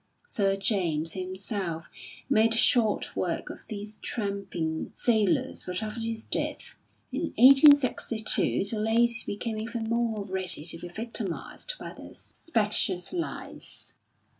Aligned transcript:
Sir 0.25 0.55
James, 0.57 1.13
himself, 1.13 1.87
made 2.27 2.55
short 2.55 3.15
work 3.15 3.51
of 3.51 3.67
these 3.67 3.97
tramping 3.97 4.89
"sailors," 4.93 5.65
but 5.67 5.83
after 5.83 5.99
his 6.01 6.23
death, 6.23 6.75
in 7.11 7.33
1862, 7.37 8.63
the 8.71 8.79
lady 8.79 9.13
became 9.27 9.59
even 9.59 9.83
more 9.91 10.25
ready 10.25 10.65
to 10.65 10.79
be 10.79 10.87
victimised 10.87 11.75
by 11.77 11.93
their 11.93 12.13
specious 12.15 13.13
lies. 13.13 13.93